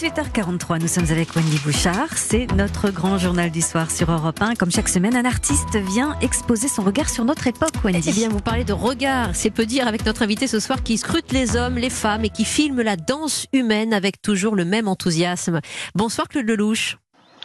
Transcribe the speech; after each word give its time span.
18h43, 0.00 0.80
nous 0.80 0.88
sommes 0.88 1.10
avec 1.10 1.36
Wendy 1.36 1.58
Bouchard. 1.58 2.16
C'est 2.16 2.50
notre 2.52 2.88
grand 2.88 3.18
journal 3.18 3.50
du 3.50 3.60
soir 3.60 3.90
sur 3.90 4.10
Europe 4.10 4.40
1. 4.40 4.54
Comme 4.54 4.70
chaque 4.70 4.88
semaine, 4.88 5.14
un 5.14 5.26
artiste 5.26 5.76
vient 5.76 6.18
exposer 6.22 6.68
son 6.68 6.84
regard 6.84 7.10
sur 7.10 7.26
notre 7.26 7.46
époque, 7.46 7.74
Wendy. 7.84 8.08
Eh 8.08 8.12
bien, 8.12 8.30
vous 8.30 8.40
parlez 8.40 8.64
de 8.64 8.72
regard, 8.72 9.36
c'est 9.36 9.50
peu 9.50 9.66
dire 9.66 9.86
avec 9.86 10.06
notre 10.06 10.22
invité 10.22 10.46
ce 10.46 10.58
soir 10.58 10.82
qui 10.82 10.96
scrute 10.96 11.32
les 11.32 11.54
hommes, 11.54 11.76
les 11.76 11.90
femmes 11.90 12.24
et 12.24 12.30
qui 12.30 12.46
filme 12.46 12.80
la 12.80 12.96
danse 12.96 13.46
humaine 13.52 13.92
avec 13.92 14.22
toujours 14.22 14.56
le 14.56 14.64
même 14.64 14.88
enthousiasme. 14.88 15.60
Bonsoir 15.94 16.28
Claude 16.28 16.46
Lelouch. 16.46 16.96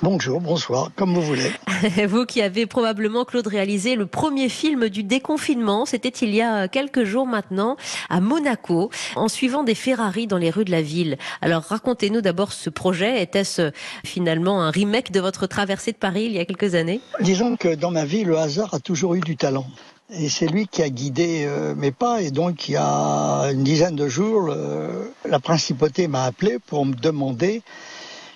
Bonjour, 0.02 0.42
bonsoir, 0.42 0.92
comme 0.98 1.14
vous 1.14 1.22
voulez. 1.22 1.52
vous 2.08 2.26
qui 2.26 2.42
avez 2.42 2.66
probablement, 2.66 3.24
Claude, 3.24 3.48
réalisé 3.48 3.96
le 3.96 4.06
premier 4.06 4.50
film 4.50 4.90
du 4.90 5.04
déconfinement, 5.04 5.86
c'était 5.86 6.10
il 6.10 6.36
y 6.36 6.42
a 6.42 6.68
quelques 6.68 7.06
jours 7.06 7.26
maintenant, 7.26 7.78
à 8.10 8.20
Monaco, 8.20 8.92
en 9.16 9.30
suivant 9.30 9.64
des 9.64 9.74
Ferrari 9.74 10.28
dans 10.28 10.38
les 10.38 10.50
rues 10.50 10.66
de 10.66 10.72
la 10.72 10.82
ville. 10.82 11.18
Alors 11.42 11.64
racontez-nous 11.64 12.20
d'abord 12.20 12.52
ce 12.52 12.70
projet. 12.70 13.22
Était-ce 13.22 13.72
finalement 14.04 14.62
un 14.62 14.70
remake 14.70 15.12
de 15.14 15.22
votre 15.22 15.48
traversée 15.48 15.94
de 15.94 15.98
Paris 15.98 16.26
il 16.26 16.34
y 16.34 16.40
a 16.40 16.46
quelques 16.46 16.76
années? 16.76 17.00
Disons 17.22 17.56
que 17.56 17.74
dans 17.74 17.92
ma 17.92 18.04
vie, 18.04 18.26
le 18.26 18.38
hasard 18.38 18.74
a 18.74 18.80
toujours 18.80 19.16
eu 19.16 19.22
du 19.22 19.38
talent. 19.38 19.66
Et 20.14 20.28
c'est 20.28 20.48
lui 20.48 20.68
qui 20.68 20.84
a 20.84 20.90
guidé 20.90 21.46
euh, 21.48 21.74
mes 21.74 21.92
pas. 21.92 22.22
Et 22.22 22.32
donc, 22.32 22.68
il 22.68 22.74
y 22.74 22.78
a 22.78 23.50
une 23.52 23.64
dizaine 23.64 23.96
de 23.96 24.10
jours, 24.10 24.54
la 25.28 25.40
principauté 25.40 26.10
m'a 26.10 26.26
appelé 26.26 26.60
pour 26.60 26.86
me 26.86 26.94
demander 26.94 27.64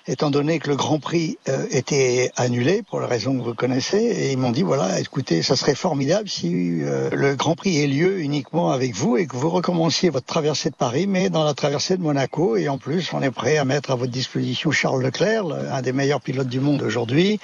étant 0.06 0.30
donné 0.30 0.58
que 0.58 0.68
le 0.68 0.76
Grand 0.76 0.98
Prix 0.98 1.38
euh, 1.48 1.66
était 1.70 2.30
annulé 2.36 2.82
pour 2.82 3.00
la 3.00 3.06
raison 3.06 3.36
que 3.36 3.42
vous 3.42 3.54
connaissez, 3.54 3.98
et 3.98 4.32
ils 4.32 4.38
m'ont 4.38 4.50
dit 4.50 4.62
voilà, 4.62 5.00
écoutez, 5.00 5.42
ça 5.42 5.56
serait 5.56 5.74
formidable 5.74 6.28
si 6.28 6.82
euh, 6.82 7.10
le 7.12 7.34
Grand 7.34 7.54
Prix 7.54 7.78
ait 7.78 7.86
lieu 7.86 8.20
uniquement 8.20 8.70
avec 8.70 8.94
vous 8.94 9.16
et 9.16 9.26
que 9.26 9.36
vous 9.36 9.50
recommenciez 9.50 10.10
votre 10.10 10.26
traversée 10.26 10.70
de 10.70 10.76
Paris, 10.76 11.06
mais 11.06 11.30
dans 11.30 11.44
la 11.44 11.54
traversée 11.54 11.96
de 11.96 12.02
Monaco. 12.02 12.56
Et 12.56 12.68
en 12.68 12.78
plus, 12.78 13.12
on 13.12 13.22
est 13.22 13.30
prêt 13.30 13.58
à 13.58 13.64
mettre 13.64 13.90
à 13.90 13.94
votre 13.94 14.12
disposition 14.12 14.70
Charles 14.70 15.02
Leclerc, 15.02 15.44
un 15.72 15.82
des 15.82 15.92
meilleurs 15.92 16.20
pilotes 16.20 16.48
du 16.48 16.60
monde 16.60 16.82
aujourd'hui, 16.82 17.40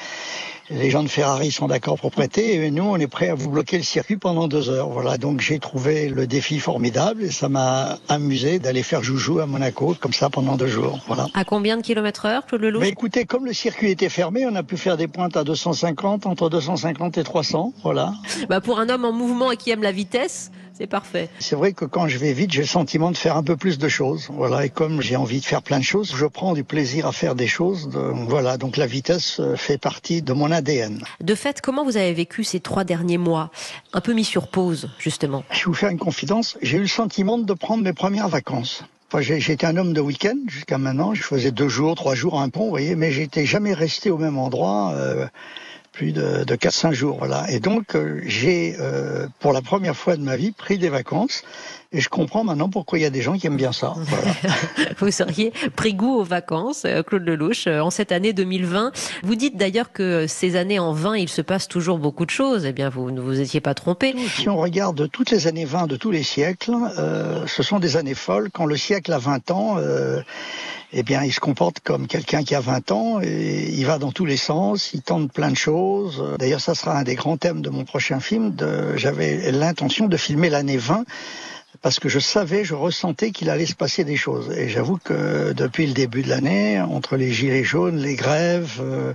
les 0.70 0.90
gens 0.90 1.02
de 1.02 1.08
Ferrari 1.08 1.52
sont 1.52 1.68
d'accord 1.68 1.98
pour 1.98 2.10
prêter 2.10 2.56
et 2.56 2.70
nous, 2.70 2.82
on 2.82 2.96
est 2.96 3.06
prêt 3.06 3.28
à 3.28 3.34
vous 3.34 3.50
bloquer 3.50 3.76
le 3.76 3.84
circuit 3.84 4.16
pendant 4.16 4.48
deux 4.48 4.68
heures. 4.68 4.88
Voilà, 4.88 5.16
donc 5.16 5.40
j'ai 5.40 5.58
trouvé 5.58 6.08
le 6.08 6.26
défi 6.26 6.58
formidable 6.58 7.22
et 7.22 7.30
ça 7.30 7.48
m'a 7.48 7.98
amusé 8.08 8.58
d'aller 8.58 8.82
faire 8.82 9.02
joujou 9.02 9.38
à 9.38 9.46
Monaco 9.46 9.94
comme 10.00 10.12
ça 10.12 10.28
pendant 10.28 10.56
deux 10.56 10.66
jours. 10.66 10.98
Voilà. 11.06 11.28
À 11.34 11.44
combien 11.44 11.76
de 11.76 11.82
kilomètres 11.82 12.26
heure, 12.26 12.45
Claude 12.46 12.62
Lelouch 12.62 12.80
Mais 12.80 12.88
Écoutez, 12.88 13.24
comme 13.24 13.44
le 13.44 13.52
circuit 13.52 13.90
était 13.90 14.08
fermé, 14.08 14.46
on 14.46 14.54
a 14.54 14.62
pu 14.62 14.76
faire 14.76 14.96
des 14.96 15.08
pointes 15.08 15.36
à 15.36 15.44
250, 15.44 16.26
entre 16.26 16.48
250 16.48 17.18
et 17.18 17.24
300. 17.24 17.72
Voilà. 17.82 18.14
Bah 18.48 18.60
pour 18.60 18.78
un 18.78 18.88
homme 18.88 19.04
en 19.04 19.12
mouvement 19.12 19.50
et 19.52 19.56
qui 19.56 19.70
aime 19.70 19.82
la 19.82 19.92
vitesse, 19.92 20.50
c'est 20.72 20.86
parfait. 20.86 21.30
C'est 21.38 21.56
vrai 21.56 21.72
que 21.72 21.86
quand 21.86 22.06
je 22.06 22.18
vais 22.18 22.34
vite, 22.34 22.52
j'ai 22.52 22.60
le 22.60 22.66
sentiment 22.66 23.10
de 23.10 23.16
faire 23.16 23.36
un 23.36 23.42
peu 23.42 23.56
plus 23.56 23.78
de 23.78 23.88
choses. 23.88 24.28
Voilà, 24.30 24.66
et 24.66 24.68
comme 24.68 25.00
j'ai 25.00 25.16
envie 25.16 25.40
de 25.40 25.44
faire 25.44 25.62
plein 25.62 25.78
de 25.78 25.84
choses, 25.84 26.12
je 26.14 26.26
prends 26.26 26.52
du 26.52 26.64
plaisir 26.64 27.06
à 27.06 27.12
faire 27.12 27.34
des 27.34 27.46
choses. 27.46 27.88
voilà, 28.28 28.58
donc 28.58 28.76
la 28.76 28.86
vitesse 28.86 29.40
euh, 29.40 29.56
fait 29.56 29.78
partie 29.78 30.20
de 30.20 30.32
mon 30.34 30.50
ADN. 30.50 31.02
De 31.22 31.34
fait, 31.34 31.62
comment 31.62 31.82
vous 31.82 31.96
avez 31.96 32.12
vécu 32.12 32.44
ces 32.44 32.60
trois 32.60 32.84
derniers 32.84 33.18
mois 33.18 33.50
Un 33.94 34.02
peu 34.02 34.12
mis 34.12 34.24
sur 34.24 34.48
pause, 34.48 34.90
justement? 34.98 35.44
Je 35.50 35.60
vais 35.60 35.64
vous 35.66 35.74
faire 35.74 35.90
une 35.90 35.98
confidence. 35.98 36.58
J'ai 36.60 36.76
eu 36.76 36.82
le 36.82 36.86
sentiment 36.86 37.38
de 37.38 37.54
prendre 37.54 37.82
mes 37.82 37.94
premières 37.94 38.28
vacances. 38.28 38.84
Enfin, 39.08 39.20
J'étais 39.20 39.66
un 39.66 39.76
homme 39.76 39.92
de 39.92 40.00
week-end 40.00 40.36
jusqu'à 40.48 40.78
maintenant. 40.78 41.14
Je 41.14 41.22
faisais 41.22 41.52
deux 41.52 41.68
jours, 41.68 41.94
trois 41.94 42.16
jours, 42.16 42.40
un 42.40 42.48
pont, 42.48 42.64
vous 42.64 42.70
voyez, 42.70 42.96
mais 42.96 43.12
j'étais 43.12 43.46
jamais 43.46 43.72
resté 43.72 44.10
au 44.10 44.18
même 44.18 44.36
endroit. 44.36 44.94
Euh, 44.96 45.26
plus 45.96 46.12
de, 46.12 46.44
de 46.44 46.56
4-5 46.56 46.92
jours. 46.92 47.16
Voilà. 47.18 47.50
Et 47.50 47.58
donc, 47.58 47.94
euh, 47.94 48.20
j'ai, 48.26 48.76
euh, 48.78 49.26
pour 49.40 49.52
la 49.52 49.62
première 49.62 49.96
fois 49.96 50.16
de 50.16 50.22
ma 50.22 50.36
vie, 50.36 50.52
pris 50.52 50.76
des 50.76 50.90
vacances. 50.90 51.42
Et 51.92 52.00
je 52.00 52.08
comprends 52.10 52.44
maintenant 52.44 52.68
pourquoi 52.68 52.98
il 52.98 53.02
y 53.02 53.06
a 53.06 53.10
des 53.10 53.22
gens 53.22 53.38
qui 53.38 53.46
aiment 53.46 53.56
bien 53.56 53.72
ça. 53.72 53.94
vous 54.98 55.10
seriez 55.10 55.52
pris 55.76 55.94
goût 55.94 56.14
aux 56.16 56.24
vacances, 56.24 56.82
euh, 56.84 57.02
Claude 57.02 57.22
Lelouch, 57.22 57.66
en 57.66 57.90
cette 57.90 58.12
année 58.12 58.34
2020. 58.34 58.92
Vous 59.22 59.34
dites 59.34 59.56
d'ailleurs 59.56 59.92
que 59.92 60.26
ces 60.26 60.56
années 60.56 60.78
en 60.78 60.92
20, 60.92 61.16
il 61.16 61.28
se 61.28 61.40
passe 61.40 61.68
toujours 61.68 61.98
beaucoup 61.98 62.26
de 62.26 62.30
choses. 62.30 62.66
Eh 62.66 62.72
bien, 62.72 62.90
vous 62.90 63.10
ne 63.10 63.20
vous 63.20 63.40
étiez 63.40 63.60
pas 63.60 63.72
trompé. 63.72 64.14
Si 64.28 64.48
on 64.48 64.56
regarde 64.56 65.08
toutes 65.10 65.30
les 65.30 65.46
années 65.46 65.64
20 65.64 65.86
de 65.86 65.96
tous 65.96 66.10
les 66.10 66.22
siècles, 66.22 66.74
euh, 66.98 67.46
ce 67.46 67.62
sont 67.62 67.78
des 67.78 67.96
années 67.96 68.14
folles. 68.14 68.50
Quand 68.52 68.66
le 68.66 68.76
siècle 68.76 69.12
a 69.12 69.18
20 69.18 69.50
ans, 69.50 69.76
euh, 69.78 70.20
eh 70.92 71.02
bien, 71.02 71.22
il 71.24 71.32
se 71.32 71.40
comporte 71.40 71.80
comme 71.80 72.06
quelqu'un 72.06 72.42
qui 72.44 72.54
a 72.54 72.60
20 72.60 72.90
ans 72.92 73.20
et 73.20 73.70
il 73.72 73.84
va 73.86 73.98
dans 73.98 74.12
tous 74.12 74.24
les 74.24 74.36
sens, 74.36 74.92
il 74.94 75.02
tente 75.02 75.32
plein 75.32 75.50
de 75.50 75.56
choses. 75.56 76.22
D'ailleurs, 76.38 76.60
ça 76.60 76.74
sera 76.74 76.96
un 76.98 77.02
des 77.02 77.14
grands 77.14 77.36
thèmes 77.36 77.60
de 77.60 77.70
mon 77.70 77.84
prochain 77.84 78.20
film. 78.20 78.54
J'avais 78.96 79.50
l'intention 79.50 80.06
de 80.06 80.16
filmer 80.16 80.48
l'année 80.48 80.76
20 80.76 81.04
parce 81.82 82.00
que 82.00 82.08
je 82.08 82.18
savais, 82.18 82.64
je 82.64 82.74
ressentais 82.74 83.30
qu'il 83.30 83.50
allait 83.50 83.66
se 83.66 83.74
passer 83.74 84.04
des 84.04 84.16
choses. 84.16 84.50
Et 84.56 84.68
j'avoue 84.68 84.98
que 84.98 85.52
depuis 85.52 85.86
le 85.86 85.92
début 85.92 86.22
de 86.22 86.28
l'année, 86.28 86.80
entre 86.80 87.16
les 87.16 87.32
gilets 87.32 87.64
jaunes, 87.64 87.98
les 87.98 88.14
grèves 88.14 88.78
euh, 88.80 89.14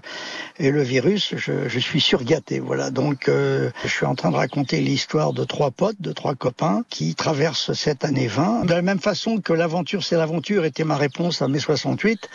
et 0.59 0.71
le 0.71 0.81
virus, 0.81 1.33
je, 1.37 1.67
je, 1.67 1.79
suis 1.79 2.01
surgâté. 2.01 2.59
Voilà. 2.59 2.89
Donc, 2.91 3.29
euh, 3.29 3.71
je 3.83 3.89
suis 3.89 4.05
en 4.05 4.15
train 4.15 4.31
de 4.31 4.35
raconter 4.35 4.81
l'histoire 4.81 5.33
de 5.33 5.43
trois 5.43 5.71
potes, 5.71 5.99
de 5.99 6.11
trois 6.11 6.35
copains 6.35 6.83
qui 6.89 7.15
traversent 7.15 7.73
cette 7.73 8.05
année 8.05 8.27
20. 8.27 8.65
De 8.65 8.73
la 8.73 8.81
même 8.81 8.99
façon 8.99 9.39
que 9.39 9.53
l'aventure, 9.53 10.03
c'est 10.03 10.17
l'aventure 10.17 10.65
était 10.65 10.83
ma 10.83 10.97
réponse 10.97 11.41
à 11.41 11.47
mai 11.47 11.59
68 11.59 12.29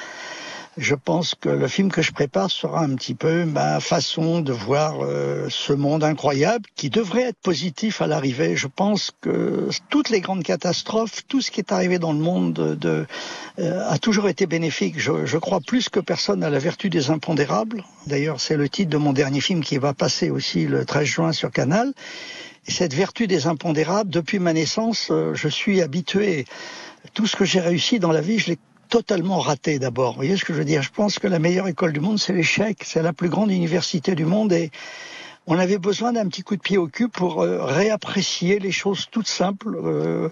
je 0.76 0.94
pense 0.94 1.34
que 1.34 1.48
le 1.48 1.68
film 1.68 1.90
que 1.90 2.02
je 2.02 2.12
prépare 2.12 2.50
sera 2.50 2.82
un 2.82 2.94
petit 2.94 3.14
peu 3.14 3.46
ma 3.46 3.80
façon 3.80 4.40
de 4.40 4.52
voir 4.52 5.02
euh, 5.02 5.46
ce 5.48 5.72
monde 5.72 6.04
incroyable 6.04 6.66
qui 6.74 6.90
devrait 6.90 7.22
être 7.22 7.38
positif 7.38 8.02
à 8.02 8.06
l'arrivée. 8.06 8.56
Je 8.56 8.66
pense 8.66 9.12
que 9.22 9.68
toutes 9.88 10.10
les 10.10 10.20
grandes 10.20 10.42
catastrophes, 10.42 11.22
tout 11.28 11.40
ce 11.40 11.50
qui 11.50 11.60
est 11.60 11.72
arrivé 11.72 11.98
dans 11.98 12.12
le 12.12 12.18
monde 12.18 12.52
de, 12.52 13.06
euh, 13.58 13.88
a 13.88 13.98
toujours 13.98 14.28
été 14.28 14.46
bénéfique. 14.46 14.98
Je, 14.98 15.24
je, 15.24 15.38
crois 15.38 15.60
plus 15.60 15.88
que 15.88 16.00
personne 16.00 16.44
à 16.44 16.50
la 16.50 16.58
vertu 16.58 16.90
des 16.90 17.10
impondérables. 17.10 17.82
D'ailleurs, 18.06 18.40
c'est 18.40 18.56
le 18.56 18.68
titre 18.68 18.90
de 18.90 18.98
mon 18.98 19.14
dernier 19.14 19.40
film 19.40 19.62
qui 19.62 19.78
va 19.78 19.94
passer 19.94 20.28
aussi 20.28 20.66
le 20.66 20.84
13 20.84 21.04
juin 21.06 21.32
sur 21.32 21.50
Canal. 21.50 21.94
Et 22.66 22.70
cette 22.70 22.92
vertu 22.92 23.26
des 23.26 23.46
impondérables, 23.46 24.10
depuis 24.10 24.40
ma 24.40 24.52
naissance, 24.52 25.08
euh, 25.10 25.32
je 25.34 25.48
suis 25.48 25.80
habitué. 25.80 26.44
Tout 27.14 27.26
ce 27.26 27.36
que 27.36 27.44
j'ai 27.44 27.60
réussi 27.60 27.98
dans 27.98 28.12
la 28.12 28.20
vie, 28.20 28.38
je 28.38 28.50
l'ai 28.50 28.58
totalement 28.96 29.40
raté 29.40 29.78
d'abord. 29.78 30.12
Vous 30.12 30.16
voyez 30.16 30.38
ce 30.38 30.44
que 30.46 30.54
je 30.54 30.58
veux 30.58 30.64
dire? 30.64 30.80
Je 30.80 30.90
pense 30.90 31.18
que 31.18 31.26
la 31.26 31.38
meilleure 31.38 31.68
école 31.68 31.92
du 31.92 32.00
monde, 32.00 32.18
c'est 32.18 32.32
l'échec. 32.32 32.78
C'est 32.82 33.02
la 33.02 33.12
plus 33.12 33.28
grande 33.28 33.50
université 33.50 34.14
du 34.14 34.24
monde 34.24 34.54
et 34.54 34.70
on 35.46 35.58
avait 35.58 35.76
besoin 35.76 36.14
d'un 36.14 36.26
petit 36.28 36.42
coup 36.42 36.56
de 36.56 36.62
pied 36.62 36.78
au 36.78 36.86
cul 36.86 37.10
pour 37.10 37.42
euh, 37.42 37.62
réapprécier 37.62 38.58
les 38.58 38.72
choses 38.72 39.08
toutes 39.10 39.28
simples. 39.28 39.76
Euh, 39.84 40.30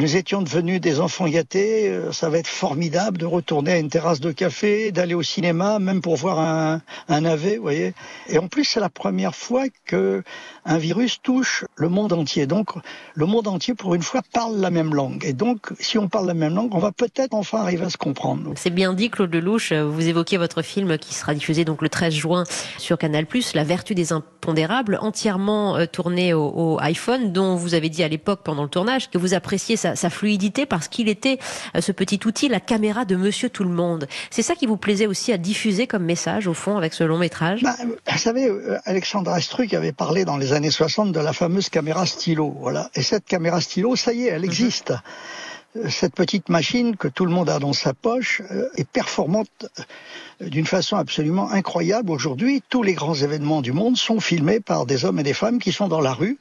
nous 0.00 0.16
étions 0.16 0.40
devenus 0.40 0.80
des 0.80 0.98
enfants 0.98 1.28
gâtés. 1.28 1.88
Euh, 1.90 2.10
ça 2.10 2.30
va 2.30 2.38
être 2.38 2.46
formidable 2.46 3.18
de 3.18 3.26
retourner 3.26 3.72
à 3.72 3.78
une 3.78 3.90
terrasse 3.90 4.20
de 4.20 4.32
café, 4.32 4.92
d'aller 4.92 5.12
au 5.12 5.22
cinéma, 5.22 5.78
même 5.78 6.00
pour 6.00 6.16
voir 6.16 6.38
un, 6.38 6.80
un 7.08 7.24
AV, 7.26 7.58
voyez. 7.60 7.92
Et 8.26 8.38
en 8.38 8.48
plus, 8.48 8.64
c'est 8.64 8.80
la 8.80 8.88
première 8.88 9.34
fois 9.34 9.64
que 9.84 10.22
un 10.64 10.78
virus 10.78 11.20
touche 11.22 11.66
le 11.76 11.90
monde 11.90 12.14
entier. 12.14 12.46
Donc, 12.46 12.70
le 13.14 13.26
monde 13.26 13.46
entier, 13.46 13.74
pour 13.74 13.94
une 13.94 14.02
fois, 14.02 14.22
parle 14.32 14.56
la 14.56 14.70
même 14.70 14.94
langue. 14.94 15.22
Et 15.24 15.34
donc, 15.34 15.68
si 15.78 15.98
on 15.98 16.08
parle 16.08 16.26
la 16.26 16.34
même 16.34 16.54
langue, 16.54 16.74
on 16.74 16.78
va 16.78 16.92
peut-être 16.92 17.34
enfin 17.34 17.58
arriver 17.58 17.84
à 17.84 17.90
se 17.90 17.98
comprendre. 17.98 18.52
C'est 18.56 18.70
bien 18.70 18.94
dit, 18.94 19.10
Claude 19.10 19.34
Lelouch. 19.34 19.72
Vous 19.72 20.08
évoquez 20.08 20.38
votre 20.38 20.62
film 20.62 20.96
qui 20.96 21.12
sera 21.12 21.34
diffusé 21.34 21.66
donc 21.66 21.82
le 21.82 21.90
13 21.90 22.14
juin 22.14 22.44
sur 22.78 22.96
Canal+, 22.96 23.26
La 23.54 23.64
vertu 23.64 23.94
des 23.94 24.12
impondérables, 24.14 24.98
entièrement 25.02 25.76
euh, 25.76 25.84
tourné 25.84 26.32
au, 26.32 26.46
au 26.46 26.80
iPhone, 26.80 27.32
dont 27.32 27.54
vous 27.54 27.74
avez 27.74 27.90
dit 27.90 28.02
à 28.02 28.08
l'époque 28.08 28.40
pendant 28.44 28.62
le 28.62 28.70
tournage 28.70 29.10
que 29.10 29.18
vous 29.18 29.34
appréciez 29.34 29.76
sa, 29.76 29.89
sa 29.94 30.10
fluidité 30.10 30.66
parce 30.66 30.88
qu'il 30.88 31.08
était 31.08 31.38
euh, 31.76 31.80
ce 31.80 31.92
petit 31.92 32.20
outil, 32.26 32.48
la 32.48 32.60
caméra 32.60 33.04
de 33.04 33.16
Monsieur 33.16 33.48
Tout 33.48 33.64
le 33.64 33.70
Monde. 33.70 34.08
C'est 34.30 34.42
ça 34.42 34.54
qui 34.54 34.66
vous 34.66 34.76
plaisait 34.76 35.06
aussi 35.06 35.32
à 35.32 35.38
diffuser 35.38 35.86
comme 35.86 36.04
message 36.04 36.46
au 36.46 36.54
fond 36.54 36.76
avec 36.76 36.94
ce 36.94 37.04
long 37.04 37.18
métrage? 37.18 37.62
Bah, 37.62 37.76
Vous 37.80 38.18
savez, 38.18 38.48
euh, 38.48 38.78
Alexandre 38.84 39.30
Astruc 39.30 39.74
avait 39.74 39.92
parlé 39.92 40.24
dans 40.24 40.36
les 40.36 40.52
années 40.52 40.70
60 40.70 41.12
de 41.12 41.20
la 41.20 41.32
fameuse 41.32 41.68
caméra 41.68 42.06
stylo. 42.06 42.56
Voilà. 42.60 42.90
Et 42.94 43.02
cette 43.02 43.24
caméra 43.24 43.60
stylo, 43.60 43.96
ça 43.96 44.12
y 44.12 44.24
est, 44.24 44.30
elle 44.30 44.44
existe. 44.44 44.92
Euh, 45.76 45.88
cette 45.88 46.14
petite 46.14 46.48
machine 46.48 46.96
que 46.96 47.08
tout 47.08 47.24
le 47.24 47.32
monde 47.32 47.48
a 47.48 47.58
dans 47.58 47.72
sa 47.72 47.94
poche 47.94 48.42
est 48.76 48.88
performante 48.88 49.66
d'une 50.40 50.66
façon 50.66 50.96
absolument 50.96 51.50
incroyable. 51.50 52.10
Aujourd'hui, 52.10 52.62
tous 52.68 52.82
les 52.82 52.94
grands 52.94 53.14
événements 53.14 53.62
du 53.62 53.72
monde 53.72 53.96
sont 53.96 54.20
filmés 54.20 54.60
par 54.60 54.86
des 54.86 55.04
hommes 55.04 55.20
et 55.20 55.22
des 55.22 55.34
femmes 55.34 55.58
qui 55.58 55.70
sont 55.70 55.86
dans 55.86 56.00
la 56.00 56.12
rue 56.12 56.38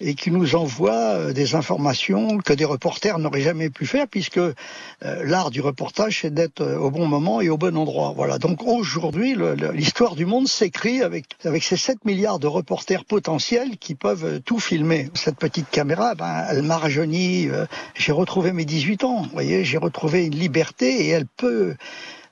et 0.00 0.14
qui 0.14 0.30
nous 0.30 0.56
envoie 0.56 0.92
euh, 0.92 1.32
des 1.32 1.54
informations 1.54 2.38
que 2.38 2.52
des 2.52 2.64
reporters 2.64 3.18
n'auraient 3.18 3.42
jamais 3.42 3.70
pu 3.70 3.86
faire, 3.86 4.08
puisque 4.08 4.38
euh, 4.38 4.54
l'art 5.00 5.50
du 5.50 5.60
reportage, 5.60 6.20
c'est 6.22 6.32
d'être 6.32 6.62
euh, 6.62 6.78
au 6.78 6.90
bon 6.90 7.06
moment 7.06 7.40
et 7.40 7.48
au 7.48 7.58
bon 7.58 7.76
endroit. 7.76 8.12
Voilà. 8.16 8.38
Donc 8.38 8.66
aujourd'hui, 8.66 9.36
l'histoire 9.72 10.16
du 10.16 10.26
monde 10.26 10.48
s'écrit 10.48 11.02
avec, 11.02 11.26
ces 11.60 11.76
7 11.76 12.04
milliards 12.04 12.38
de 12.38 12.46
reporters 12.46 13.04
potentiels 13.04 13.76
qui 13.78 13.94
peuvent 13.94 14.40
tout 14.40 14.58
filmer. 14.58 15.10
Cette 15.14 15.36
petite 15.36 15.68
caméra, 15.70 16.14
ben, 16.14 16.44
elle 16.50 16.62
m'a 16.62 16.78
rajeuni. 16.78 17.48
J'ai 17.94 18.12
retrouvé 18.12 18.52
mes 18.52 18.64
18 18.64 19.04
ans. 19.04 19.22
Vous 19.22 19.30
voyez, 19.32 19.64
j'ai 19.64 19.78
retrouvé 19.78 20.24
une 20.24 20.34
liberté 20.34 21.06
et 21.06 21.08
elle 21.08 21.26
peut 21.26 21.74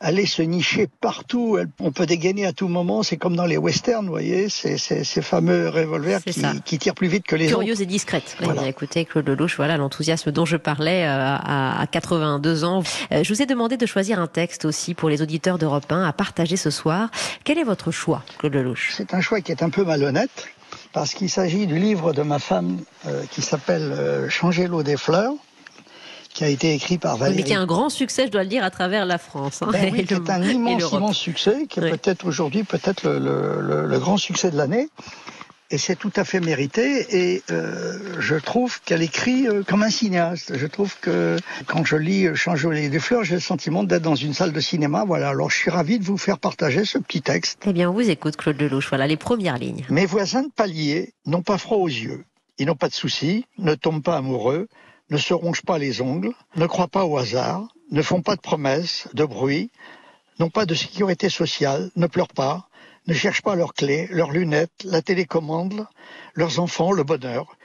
aller 0.01 0.27
se 0.27 0.43
nicher 0.43 0.89
partout. 1.01 1.59
On 1.81 1.93
peut 1.93 2.07
dégainer 2.07 2.47
à 2.47 2.53
tout 2.53 2.69
moment. 2.69 3.03
C'est 3.03 3.17
comme 3.17 3.37
dans 3.37 3.47
les 3.47 3.57
westerns, 3.57 4.07
vous 4.07 4.13
voyez, 4.13 4.49
ces, 4.49 4.79
ces, 4.79 5.05
ces 5.05 5.23
fameux 5.23 5.69
revolvers 5.69 6.23
qui, 6.23 6.43
qui, 6.65 6.79
tirent 6.79 6.95
plus 6.95 7.09
vite 7.09 7.27
que 7.27 7.37
les 7.37 7.49
Curieuse 7.49 7.81
et 7.81 7.87
discrète. 7.87 8.37
Voilà. 8.41 8.67
écoutez, 8.69 9.05
Claude 9.05 9.29
Lelouch, 9.29 9.57
voilà 9.57 9.77
l'enthousiasme 9.77 10.31
dont 10.33 10.45
je 10.45 10.57
parlais 10.57 11.05
euh, 11.05 11.09
à, 11.09 11.81
à 11.81 11.87
82 11.87 12.65
ans. 12.65 12.83
Euh, 13.13 13.25
je 13.25 13.35
vous 13.35 13.43
ai 13.43 13.47
demandé 13.47 13.77
de 13.77 13.87
choisir 13.87 14.21
un 14.21 14.27
texte 14.27 14.65
aussi 14.65 14.95
pour 14.95 15.09
les 15.09 15.23
auditeurs 15.23 15.59
d'Europe 15.59 15.91
1 15.91 16.05
à 16.05 16.13
partager 16.13 16.57
ce 16.57 16.71
soir. 16.71 17.11
Quel 17.45 17.59
est 17.59 17.65
votre 17.65 17.91
choix, 17.91 18.23
Claude 18.39 18.55
Lelouch? 18.55 18.93
C'est 18.97 19.15
un 19.15 19.21
choix 19.21 19.41
qui 19.41 19.53
est 19.53 19.63
un 19.63 19.71
peu 19.71 19.85
malhonnête 19.85 20.49
parce 20.93 21.15
qu'il 21.15 21.31
s'agit 21.31 21.67
du 21.67 21.79
livre 21.79 22.13
de 22.13 22.23
ma 22.23 22.39
femme 22.39 22.79
euh, 23.07 23.23
qui 23.31 23.43
s'appelle 23.43 23.93
euh, 23.93 24.29
Changer 24.29 24.67
l'eau 24.67 24.83
des 24.83 24.97
fleurs 24.97 25.35
qui 26.39 26.45
a 26.45 26.49
été 26.49 26.73
écrit 26.73 26.99
par 26.99 27.17
Valérie. 27.17 27.39
Mais 27.39 27.43
qui 27.43 27.55
a 27.55 27.59
un 27.59 27.67
grand 27.67 27.89
succès, 27.89 28.27
je 28.27 28.31
dois 28.31 28.45
le 28.45 28.49
dire, 28.49 28.63
à 28.63 28.71
travers 28.71 29.05
la 29.07 29.19
France. 29.19 29.61
Hein, 29.61 29.71
ben 29.73 29.93
oui, 29.93 30.05
qui 30.05 30.15
est 30.15 30.31
un 30.31 30.41
immense, 30.41 30.93
immense 30.93 31.17
succès, 31.17 31.67
qui 31.69 31.81
est 31.81 31.91
peut-être 31.91 32.25
aujourd'hui 32.25 32.63
peut-être 32.63 33.09
le, 33.09 33.61
le, 33.61 33.87
le, 33.87 33.99
grand 33.99 34.19
succès 34.19 34.53
de 34.53 34.57
l'année 34.57 34.89
et 35.73 35.79
c'est 35.79 35.97
tout 35.97 36.13
à 36.15 36.23
fait 36.23 36.39
mérité. 36.39 37.07
Et 37.11 37.43
euh, 37.51 38.21
je 38.21 38.37
trouve 38.37 38.81
qu'elle 38.83 39.03
écrit 39.03 39.49
euh, 39.49 39.65
comme 39.65 39.83
un 39.83 39.91
cinéaste. 39.91 40.57
Je 40.57 40.67
trouve 40.69 40.95
que 41.01 41.37
quand 41.67 41.85
je 41.85 41.97
lis 41.97 42.27
euh, 42.27 42.37
Changer 42.37 42.89
des 42.89 43.01
fleurs, 43.01 43.25
j'ai 43.25 43.35
le 43.35 43.41
sentiment 43.41 43.83
d'être 43.83 44.03
dans 44.03 44.15
une 44.15 44.33
salle 44.33 44.53
de 44.53 44.61
cinéma. 44.61 45.05
Voilà. 45.05 45.31
Alors 45.31 45.51
je 45.51 45.57
suis 45.57 45.71
ravi 45.71 45.99
de 45.99 46.05
vous 46.05 46.19
faire 46.19 46.39
partager 46.39 46.85
ce 46.85 46.99
petit 46.99 47.21
texte. 47.21 47.59
Eh 47.67 47.73
bien, 47.73 47.91
on 47.91 47.93
vous 47.93 48.09
écoute, 48.09 48.37
Claude 48.37 48.61
Lelouch. 48.61 48.89
Voilà 48.89 49.09
les 49.09 49.17
premières 49.17 49.59
lignes. 49.59 49.85
Mes 49.91 50.07
voisins 50.07 50.43
de 50.43 50.53
palier 50.55 51.15
n'ont 51.27 51.43
pas 51.43 51.59
froid 51.59 51.79
aux 51.79 51.89
yeux. 51.89 52.25
Ils 52.59 52.67
n'ont 52.67 52.77
pas 52.77 52.89
de 52.89 52.95
soucis, 52.95 53.45
ne 53.59 53.75
tombent 53.75 54.03
pas 54.03 54.17
amoureux, 54.17 54.69
ne 55.11 55.17
se 55.17 55.35
rongent 55.35 55.63
pas 55.63 55.79
les 55.79 56.01
ongles, 56.01 56.35
ne 56.57 56.67
croient 56.67 56.89
pas 56.89 57.05
au 57.05 57.17
hasard, 57.17 57.69
ne 57.91 58.03
font 58.03 58.23
pas 58.23 58.37
de 58.37 58.41
promesses, 58.41 59.09
de 59.15 59.25
bruit, 59.25 59.71
n'ont 60.39 60.51
pas 60.51 60.67
de 60.67 60.75
sécurité 60.75 61.29
sociale, 61.29 61.91
ne 61.97 62.07
pleurent 62.07 62.29
pas, 62.29 62.69
ne 63.07 63.15
cherchent 63.15 63.43
pas 63.43 63.55
leurs 63.55 63.75
clés, 63.75 64.07
leurs 64.11 64.31
lunettes, 64.31 64.85
la 64.85 65.03
télécommande, 65.03 65.87
leurs 66.35 66.61
enfants, 66.61 66.93
le 66.93 67.05
bonheur. 67.05 67.57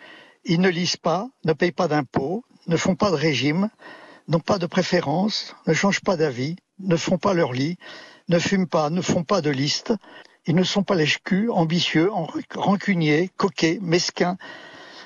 Ils 0.46 0.62
ne 0.62 0.70
lisent 0.70 0.98
pas, 0.98 1.28
ne 1.44 1.54
payent 1.54 1.72
pas 1.72 1.88
d'impôts, 1.88 2.44
ne 2.68 2.78
font 2.78 2.96
pas 2.96 3.12
de 3.12 3.16
régime, 3.16 3.70
n'ont 4.28 4.40
pas 4.40 4.58
de 4.58 4.66
préférence, 4.66 5.56
ne 5.68 5.74
changent 5.74 6.02
pas 6.02 6.16
d'avis, 6.16 6.56
ne 6.80 6.96
font 6.96 7.18
pas 7.18 7.34
leur 7.34 7.52
lit, 7.52 7.78
ne 8.30 8.40
fument 8.40 8.68
pas, 8.68 8.90
ne 8.90 9.02
font 9.02 9.24
pas 9.24 9.42
de 9.42 9.50
liste. 9.50 9.94
Ils 10.46 10.56
ne 10.56 10.64
sont 10.64 10.84
pas 10.84 10.96
lèche 10.96 11.20
ambitieux, 11.52 12.10
rancuniers, 12.56 13.30
coquets, 13.38 13.80
mesquins, 13.82 14.38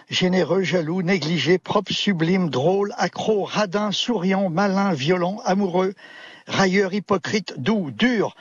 généreux, 0.10 0.64
jaloux, 0.64 1.02
négligés, 1.02 1.58
propres, 1.58 1.94
sublimes, 1.94 2.50
drôles, 2.50 2.94
accros, 2.98 3.44
radins, 3.44 3.92
souriants, 3.92 4.50
malins, 4.50 4.94
violents, 4.94 5.42
amoureux, 5.46 5.94
railleurs, 6.48 6.94
hypocrites, 6.94 7.54
doux, 7.58 7.92
durs, 7.92 8.36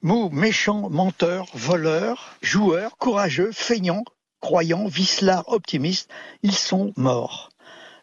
Mou, 0.00 0.28
méchant, 0.30 0.88
menteur, 0.90 1.46
voleur, 1.54 2.36
joueur, 2.40 2.96
courageux, 2.98 3.50
feignant, 3.50 4.04
croyant, 4.40 4.86
vicelard, 4.86 5.48
optimiste, 5.48 6.08
ils 6.44 6.54
sont 6.54 6.92
morts. 6.96 7.50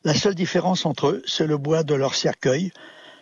La 0.04 0.14
seule 0.14 0.36
différence 0.36 0.86
entre 0.86 1.08
eux, 1.08 1.24
c'est 1.26 1.48
le 1.48 1.58
bois 1.58 1.84
de 1.84 1.96
leur 1.96 2.14
cercueil, 2.14 2.74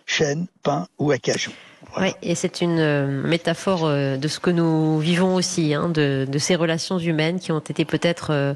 chêne, 0.07 0.48
pin 0.63 0.88
ou 0.98 1.12
acajou. 1.12 1.51
Oui, 2.00 2.12
et 2.21 2.35
c'est 2.35 2.62
une 2.62 2.80
euh, 2.80 3.24
métaphore 3.24 3.85
euh, 3.85 4.18
de 4.18 4.27
ce 4.27 4.39
que 4.39 4.50
nous 4.50 5.00
vivons 5.00 5.35
aussi, 5.35 5.74
hein, 5.74 5.89
de, 5.89 6.27
ces 6.38 6.56
relations 6.56 6.97
humaines 6.97 7.39
qui 7.39 7.51
ont 7.51 7.59
été 7.59 7.85
peut-être 7.85 8.31
euh, 8.31 8.53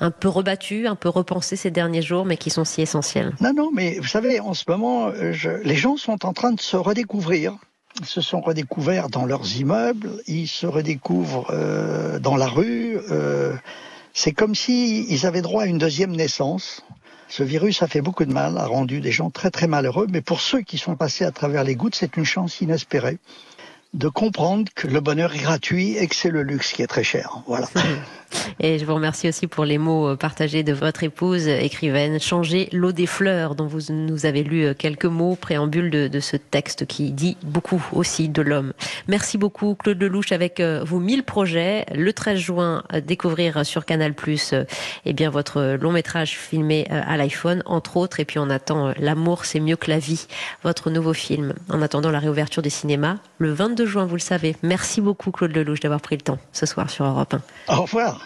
un 0.00 0.10
peu 0.10 0.28
rebattues, 0.28 0.86
un 0.86 0.96
peu 0.96 1.08
repensées 1.08 1.56
ces 1.56 1.70
derniers 1.70 2.02
jours, 2.02 2.24
mais 2.24 2.36
qui 2.36 2.50
sont 2.50 2.64
si 2.64 2.82
essentielles. 2.82 3.32
Non, 3.40 3.52
non, 3.54 3.70
mais 3.72 3.98
vous 3.98 4.08
savez, 4.08 4.40
en 4.40 4.54
ce 4.54 4.64
moment, 4.68 5.10
les 5.10 5.76
gens 5.76 5.96
sont 5.96 6.26
en 6.26 6.32
train 6.32 6.52
de 6.52 6.60
se 6.60 6.76
redécouvrir 6.76 7.56
se 8.04 8.20
sont 8.20 8.40
redécouverts 8.40 9.08
dans 9.08 9.26
leurs 9.26 9.56
immeubles, 9.56 10.10
ils 10.26 10.48
se 10.48 10.66
redécouvrent 10.66 11.50
euh, 11.50 12.18
dans 12.18 12.36
la 12.36 12.46
rue. 12.46 12.98
Euh, 13.10 13.54
c'est 14.12 14.32
comme 14.32 14.54
si 14.54 15.06
ils 15.08 15.26
avaient 15.26 15.42
droit 15.42 15.64
à 15.64 15.66
une 15.66 15.78
deuxième 15.78 16.12
naissance. 16.12 16.84
Ce 17.30 17.44
virus 17.44 17.80
a 17.80 17.86
fait 17.86 18.00
beaucoup 18.00 18.24
de 18.24 18.32
mal, 18.32 18.58
a 18.58 18.66
rendu 18.66 19.00
des 19.00 19.12
gens 19.12 19.30
très 19.30 19.52
très 19.52 19.68
malheureux, 19.68 20.08
mais 20.10 20.20
pour 20.20 20.40
ceux 20.40 20.62
qui 20.62 20.78
sont 20.78 20.96
passés 20.96 21.24
à 21.24 21.30
travers 21.30 21.62
les 21.62 21.76
gouttes, 21.76 21.94
c'est 21.94 22.16
une 22.16 22.24
chance 22.24 22.60
inespérée 22.60 23.18
de 23.94 24.08
comprendre 24.08 24.70
que 24.74 24.86
le 24.86 25.00
bonheur 25.00 25.34
est 25.34 25.40
gratuit 25.40 25.96
et 25.96 26.06
que 26.06 26.14
c'est 26.14 26.30
le 26.30 26.42
luxe 26.42 26.72
qui 26.72 26.82
est 26.82 26.86
très 26.86 27.04
cher. 27.04 27.42
Voilà. 27.46 27.68
Et 28.60 28.78
je 28.78 28.84
vous 28.84 28.94
remercie 28.94 29.28
aussi 29.28 29.46
pour 29.46 29.64
les 29.64 29.78
mots 29.78 30.08
euh, 30.08 30.16
partagés 30.16 30.62
de 30.62 30.72
votre 30.72 31.02
épouse, 31.02 31.48
écrivaine. 31.48 32.20
Changer 32.20 32.68
l'eau 32.72 32.92
des 32.92 33.06
fleurs, 33.06 33.54
dont 33.54 33.66
vous 33.66 33.92
nous 33.92 34.26
avez 34.26 34.42
lu 34.42 34.64
euh, 34.64 34.74
quelques 34.74 35.06
mots, 35.06 35.34
préambule 35.34 35.90
de, 35.90 36.20
ce 36.20 36.36
texte 36.36 36.86
qui 36.86 37.12
dit 37.12 37.36
beaucoup 37.42 37.82
aussi 37.92 38.28
de 38.28 38.42
l'homme. 38.42 38.72
Merci 39.08 39.38
beaucoup, 39.38 39.74
Claude 39.74 40.00
Lelouch, 40.00 40.32
avec 40.32 40.60
euh, 40.60 40.82
vos 40.84 41.00
mille 41.00 41.22
projets. 41.22 41.86
Le 41.94 42.12
13 42.12 42.38
juin, 42.38 42.84
découvrir 43.06 43.64
sur 43.64 43.84
Canal 43.84 44.14
Plus 44.14 44.54
eh 45.06 45.26
votre 45.28 45.76
long 45.80 45.92
métrage 45.92 46.36
filmé 46.36 46.86
à 46.90 47.16
l'iPhone, 47.16 47.62
entre 47.66 47.96
autres. 47.96 48.20
Et 48.20 48.24
puis 48.24 48.38
on 48.38 48.50
attend 48.50 48.92
L'amour, 48.98 49.44
c'est 49.44 49.60
mieux 49.60 49.76
que 49.76 49.90
la 49.90 49.98
vie, 49.98 50.26
votre 50.62 50.90
nouveau 50.90 51.12
film. 51.12 51.54
En 51.68 51.82
attendant 51.82 52.10
la 52.10 52.18
réouverture 52.18 52.62
des 52.62 52.70
cinémas, 52.70 53.16
le 53.38 53.52
22 53.80 53.86
juin, 53.86 54.06
vous 54.06 54.16
le 54.16 54.20
savez. 54.20 54.56
Merci 54.62 55.00
beaucoup, 55.00 55.30
Claude 55.30 55.52
Lelouch, 55.52 55.80
d'avoir 55.80 56.00
pris 56.00 56.16
le 56.16 56.22
temps 56.22 56.38
ce 56.52 56.66
soir 56.66 56.90
sur 56.90 57.04
Europe 57.04 57.34
1. 57.68 57.74
Au 57.74 57.82
revoir. 57.82 58.20